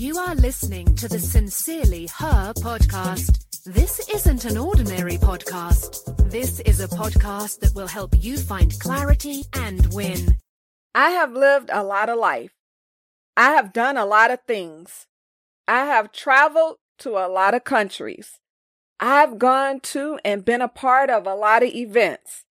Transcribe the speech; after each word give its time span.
You 0.00 0.16
are 0.16 0.34
listening 0.34 0.94
to 0.94 1.08
the 1.08 1.18
Sincerely 1.18 2.06
Her 2.06 2.54
podcast. 2.54 3.64
This 3.64 4.08
isn't 4.08 4.46
an 4.46 4.56
ordinary 4.56 5.18
podcast. 5.18 6.30
This 6.30 6.58
is 6.60 6.80
a 6.80 6.88
podcast 6.88 7.60
that 7.60 7.74
will 7.74 7.86
help 7.86 8.14
you 8.18 8.38
find 8.38 8.80
clarity 8.80 9.44
and 9.52 9.92
win. 9.92 10.38
I 10.94 11.10
have 11.10 11.34
lived 11.34 11.68
a 11.70 11.84
lot 11.84 12.08
of 12.08 12.18
life. 12.18 12.52
I 13.36 13.50
have 13.50 13.74
done 13.74 13.98
a 13.98 14.06
lot 14.06 14.30
of 14.30 14.38
things. 14.48 15.06
I 15.68 15.84
have 15.84 16.12
traveled 16.12 16.76
to 17.00 17.10
a 17.10 17.28
lot 17.28 17.52
of 17.52 17.64
countries. 17.64 18.38
I've 19.00 19.38
gone 19.38 19.80
to 19.80 20.18
and 20.24 20.46
been 20.46 20.62
a 20.62 20.68
part 20.68 21.10
of 21.10 21.26
a 21.26 21.34
lot 21.34 21.62
of 21.62 21.74
events. 21.74 22.46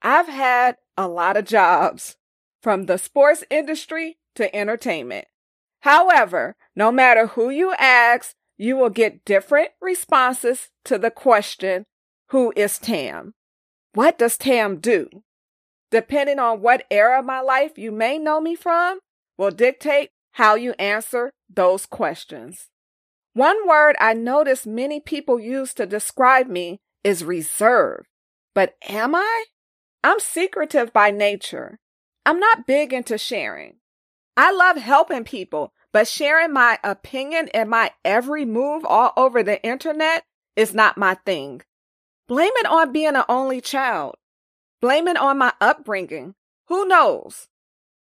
I've 0.00 0.28
had 0.28 0.76
a 0.96 1.08
lot 1.08 1.36
of 1.36 1.44
jobs, 1.44 2.14
from 2.62 2.86
the 2.86 2.98
sports 2.98 3.42
industry 3.50 4.18
to 4.36 4.54
entertainment. 4.54 5.26
However, 5.84 6.56
no 6.74 6.90
matter 6.90 7.26
who 7.26 7.50
you 7.50 7.74
ask, 7.74 8.34
you 8.56 8.74
will 8.74 8.88
get 8.88 9.22
different 9.26 9.72
responses 9.82 10.70
to 10.86 10.96
the 10.96 11.10
question, 11.10 11.84
Who 12.30 12.54
is 12.56 12.78
Tam? 12.78 13.34
What 13.92 14.16
does 14.16 14.38
Tam 14.38 14.78
do? 14.80 15.10
Depending 15.90 16.38
on 16.38 16.62
what 16.62 16.86
era 16.90 17.18
of 17.18 17.26
my 17.26 17.42
life 17.42 17.76
you 17.76 17.92
may 17.92 18.18
know 18.18 18.40
me 18.40 18.54
from, 18.54 19.00
will 19.36 19.50
dictate 19.50 20.08
how 20.32 20.54
you 20.54 20.72
answer 20.78 21.30
those 21.54 21.84
questions. 21.84 22.70
One 23.34 23.68
word 23.68 23.94
I 24.00 24.14
notice 24.14 24.64
many 24.64 25.00
people 25.00 25.38
use 25.38 25.74
to 25.74 25.84
describe 25.84 26.46
me 26.48 26.78
is 27.04 27.24
reserved. 27.24 28.06
But 28.54 28.76
am 28.88 29.14
I? 29.14 29.44
I'm 30.02 30.18
secretive 30.18 30.94
by 30.94 31.10
nature. 31.10 31.78
I'm 32.24 32.40
not 32.40 32.66
big 32.66 32.94
into 32.94 33.18
sharing. 33.18 33.74
I 34.36 34.52
love 34.52 34.76
helping 34.76 35.24
people, 35.24 35.72
but 35.92 36.08
sharing 36.08 36.52
my 36.52 36.78
opinion 36.82 37.48
and 37.54 37.70
my 37.70 37.92
every 38.04 38.44
move 38.44 38.84
all 38.84 39.12
over 39.16 39.42
the 39.42 39.62
internet 39.64 40.24
is 40.56 40.74
not 40.74 40.98
my 40.98 41.14
thing. 41.26 41.62
Blame 42.26 42.52
it 42.56 42.66
on 42.66 42.92
being 42.92 43.14
an 43.14 43.24
only 43.28 43.60
child. 43.60 44.16
Blame 44.80 45.08
it 45.08 45.16
on 45.16 45.38
my 45.38 45.52
upbringing. 45.60 46.34
Who 46.68 46.86
knows? 46.86 47.48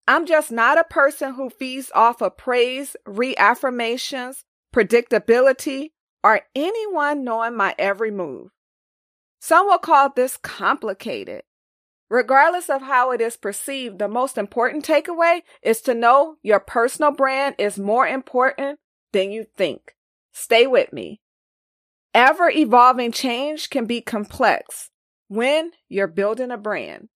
I'm 0.08 0.26
just 0.26 0.52
not 0.52 0.78
a 0.78 0.84
person 0.84 1.34
who 1.34 1.50
feeds 1.50 1.92
off 1.94 2.22
of 2.22 2.38
praise, 2.38 2.96
reaffirmations, 3.08 4.44
predictability, 4.74 5.92
or 6.24 6.42
anyone 6.56 7.24
knowing 7.24 7.56
my 7.56 7.76
every 7.78 8.12
move. 8.12 8.52
Some 9.40 9.68
will 9.68 9.78
call 9.78 10.10
this 10.10 10.38
complicated. 10.38 11.44
Regardless 12.10 12.70
of 12.70 12.84
how 12.84 13.12
it 13.12 13.22
is 13.22 13.36
perceived, 13.36 14.00
the 14.00 14.08
most 14.08 14.38
important 14.38 14.86
takeaway 14.86 15.42
is 15.64 15.82
to 15.82 15.94
know 15.94 16.36
your 16.44 16.60
personal 16.60 17.12
brand 17.12 17.56
is 17.58 17.80
more 17.80 18.08
important 18.08 18.80
than 19.12 19.32
you 19.32 19.46
think. 19.58 19.96
Stay 20.32 20.68
with 20.68 20.94
me. 20.94 21.22
Ever 22.14 22.50
evolving 22.50 23.12
change 23.12 23.70
can 23.70 23.86
be 23.86 24.02
complex 24.02 24.92
when 25.28 25.72
you're 25.90 26.08
building 26.08 26.52
a 26.52 26.58
brand. 26.58 27.10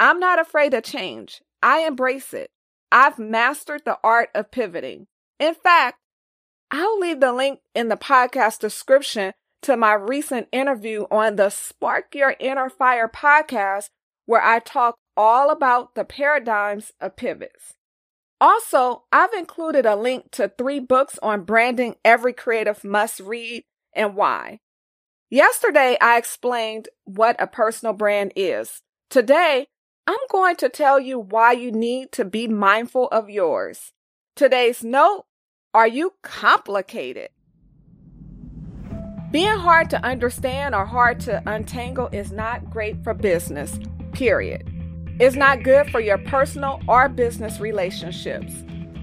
I'm 0.00 0.18
not 0.18 0.40
afraid 0.40 0.74
of 0.74 0.82
change. 0.82 1.42
I 1.62 1.80
embrace 1.80 2.32
it. 2.32 2.50
I've 2.90 3.18
mastered 3.18 3.82
the 3.84 3.98
art 4.02 4.30
of 4.34 4.50
pivoting. 4.50 5.06
In 5.38 5.54
fact, 5.54 5.98
I'll 6.70 6.98
leave 6.98 7.20
the 7.20 7.32
link 7.32 7.60
in 7.74 7.88
the 7.88 7.96
podcast 7.96 8.58
description 8.60 9.34
to 9.62 9.76
my 9.76 9.92
recent 9.92 10.48
interview 10.52 11.04
on 11.10 11.36
the 11.36 11.50
Spark 11.50 12.14
Your 12.14 12.34
Inner 12.40 12.68
Fire 12.68 13.08
podcast, 13.08 13.90
where 14.32 14.42
I 14.42 14.60
talk 14.60 14.96
all 15.14 15.50
about 15.50 15.94
the 15.94 16.06
paradigms 16.06 16.90
of 17.02 17.16
pivots. 17.16 17.74
Also, 18.40 19.02
I've 19.12 19.34
included 19.34 19.84
a 19.84 19.94
link 19.94 20.30
to 20.30 20.50
three 20.56 20.80
books 20.80 21.18
on 21.22 21.44
branding 21.44 21.96
every 22.02 22.32
creative 22.32 22.82
must 22.82 23.20
read 23.20 23.62
and 23.92 24.16
why. 24.16 24.60
Yesterday, 25.28 25.98
I 26.00 26.16
explained 26.16 26.88
what 27.04 27.36
a 27.38 27.46
personal 27.46 27.92
brand 27.92 28.32
is. 28.34 28.80
Today, 29.10 29.66
I'm 30.06 30.16
going 30.30 30.56
to 30.56 30.70
tell 30.70 30.98
you 30.98 31.18
why 31.18 31.52
you 31.52 31.70
need 31.70 32.10
to 32.12 32.24
be 32.24 32.48
mindful 32.48 33.08
of 33.08 33.28
yours. 33.28 33.92
Today's 34.34 34.82
note 34.82 35.26
are 35.74 35.86
you 35.86 36.14
complicated? 36.22 37.28
Being 39.30 39.58
hard 39.58 39.90
to 39.90 40.02
understand 40.02 40.74
or 40.74 40.86
hard 40.86 41.20
to 41.20 41.42
untangle 41.46 42.08
is 42.12 42.32
not 42.32 42.70
great 42.70 43.04
for 43.04 43.12
business, 43.12 43.78
period. 44.12 44.68
It's 45.20 45.36
not 45.36 45.62
good 45.62 45.90
for 45.90 46.00
your 46.00 46.18
personal 46.18 46.80
or 46.88 47.08
business 47.08 47.60
relationships. 47.60 48.52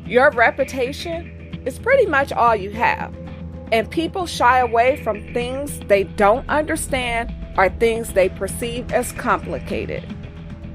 Your 0.05 0.31
reputation 0.31 1.61
is 1.65 1.77
pretty 1.77 2.05
much 2.05 2.31
all 2.31 2.55
you 2.55 2.71
have, 2.71 3.15
and 3.71 3.89
people 3.89 4.25
shy 4.25 4.59
away 4.59 5.01
from 5.03 5.33
things 5.33 5.79
they 5.87 6.03
don't 6.03 6.47
understand 6.49 7.33
or 7.57 7.69
things 7.69 8.13
they 8.13 8.29
perceive 8.29 8.91
as 8.91 9.11
complicated. 9.13 10.03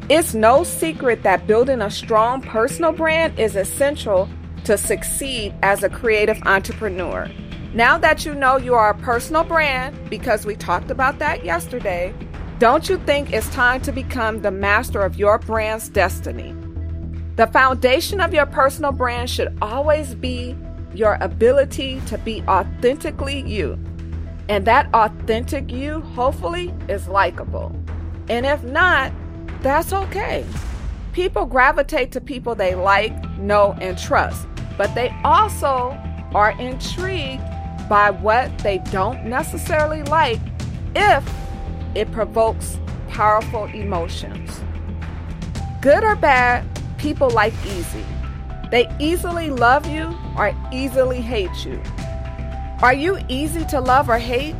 It's 0.09 0.35
no 0.35 0.65
secret 0.65 1.23
that 1.23 1.47
building 1.47 1.81
a 1.81 1.91
strong 1.91 2.43
personal 2.43 2.93
brand 2.93 3.39
is 3.39 3.57
essential 3.57 4.29
to 4.65 4.77
succeed 4.77 5.55
as 5.63 5.83
a 5.83 5.89
creative 5.89 6.41
entrepreneur. 6.45 7.31
Now 7.73 7.99
that 7.99 8.25
you 8.25 8.35
know 8.35 8.57
you 8.57 8.75
are 8.75 8.91
a 8.91 8.99
personal 8.99 9.45
brand, 9.45 9.99
because 10.09 10.47
we 10.47 10.55
talked 10.55 10.91
about 10.91 11.19
that 11.19 11.45
yesterday, 11.45 12.15
don't 12.59 12.89
you 12.89 12.99
think 12.99 13.33
it's 13.33 13.49
time 13.51 13.81
to 13.83 13.93
become 13.93 14.43
the 14.43 14.51
master 14.51 15.03
of 15.03 15.17
your 15.17 15.39
brand's 15.39 15.89
destiny? 15.89 16.55
The 17.37 17.47
foundation 17.49 18.21
of 18.21 18.33
your 18.33 18.47
personal 18.47 18.93
brand 18.93 19.29
should 19.29 19.57
always 19.61 20.15
be 20.15 20.57
your 20.95 21.19
ability 21.21 22.01
to 22.07 22.19
be 22.19 22.43
authentically 22.43 23.41
you. 23.41 23.79
And 24.49 24.67
that 24.67 24.93
authentic 24.95 25.71
you, 25.71 26.01
hopefully, 26.01 26.73
is 26.89 27.09
likable. 27.09 27.75
And 28.29 28.47
if 28.47 28.63
not, 28.63 29.13
that's 29.63 29.93
okay. 29.93 30.47
People 31.13 31.47
gravitate 31.47 32.13
to 32.13 32.21
people 32.21 32.55
they 32.55 32.75
like, 32.75 33.13
know, 33.39 33.77
and 33.81 33.99
trust 33.99 34.47
but 34.77 34.95
they 34.95 35.15
also 35.25 35.99
are 36.35 36.59
intrigued 36.61 37.43
by 37.89 38.11
what 38.11 38.57
they 38.59 38.79
don't 38.91 39.25
necessarily 39.25 40.03
like 40.05 40.41
if 40.97 41.25
it 41.95 42.11
provokes 42.13 42.79
powerful 43.09 43.65
emotions. 43.67 44.63
Good 45.81 46.03
or 46.03 46.17
bad, 46.17 46.65
people 46.99 47.31
like 47.31 47.55
easy. 47.67 48.05
They 48.71 48.89
easily 48.99 49.51
love 49.51 49.87
you 49.87 50.15
or 50.37 50.55
easily 50.73 51.21
hate 51.21 51.65
you. 51.65 51.81
Are 52.83 52.95
you 52.95 53.19
easy 53.29 53.65
to 53.67 53.81
love 53.81 54.09
or 54.09 54.19
hate? 54.19 54.57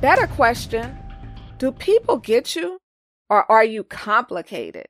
Better 0.00 0.26
question 0.26 0.96
Do 1.58 1.70
people 1.72 2.16
get 2.16 2.56
you 2.56 2.78
or 3.28 3.50
are 3.50 3.64
you 3.64 3.84
complicated? 3.84 4.86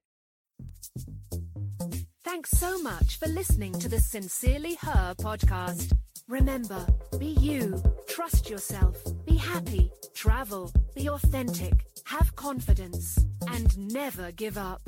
Thanks 2.25 2.51
so 2.51 2.81
much 2.81 3.19
for 3.19 3.29
listening 3.29 3.73
to 3.81 3.89
the 3.89 3.99
Sincerely 4.01 4.75
Her 4.77 5.15
podcast. 5.19 5.93
Remember, 6.29 6.87
be 7.19 7.27
you, 7.27 7.83
trust 8.07 8.49
yourself, 8.49 8.97
be 9.27 9.37
happy, 9.37 9.90
travel, 10.21 10.71
be 10.95 11.09
authentic, 11.09 11.73
have 12.05 12.37
confidence, 12.37 13.19
and 13.49 13.79
never 13.79 14.31
give 14.33 14.59
up. 14.59 14.83